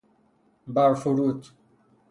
برفرود 0.67 1.53